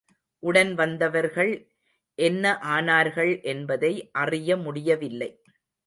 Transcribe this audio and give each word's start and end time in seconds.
உடன் 0.43 0.73
வந்தவர்கள் 0.73 1.51
என்ன 2.19 2.59
ஆனார்கள் 2.71 3.41
என்பதை 3.43 3.93
அறிய 4.11 4.57
முடியவில்லை. 4.57 5.31